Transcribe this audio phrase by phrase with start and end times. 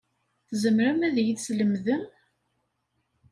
[0.49, 2.03] Tzemrem ad iyi-teslemdem?